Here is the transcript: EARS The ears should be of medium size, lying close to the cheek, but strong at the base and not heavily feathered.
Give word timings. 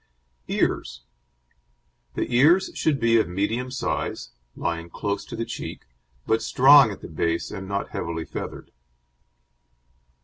EARS 0.49 1.03
The 2.15 2.25
ears 2.35 2.71
should 2.73 2.99
be 2.99 3.19
of 3.19 3.29
medium 3.29 3.69
size, 3.69 4.31
lying 4.55 4.89
close 4.89 5.23
to 5.25 5.35
the 5.35 5.45
cheek, 5.45 5.85
but 6.25 6.41
strong 6.41 6.89
at 6.89 7.01
the 7.01 7.07
base 7.07 7.51
and 7.51 7.67
not 7.67 7.89
heavily 7.89 8.25
feathered. 8.25 8.71